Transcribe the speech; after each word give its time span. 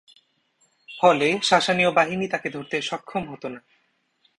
ফলে 0.89 1.27
সাসানীয় 1.43 1.91
বাহিনী 1.91 2.25
তাকে 2.27 2.47
ধরতে 2.49 2.75
সক্ষম 2.81 3.23
হত 3.31 3.43
না। 3.45 3.59